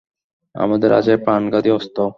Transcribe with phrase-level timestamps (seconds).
[0.55, 2.01] আমাদের আছে প্রাণঘাতী অস্ত্র।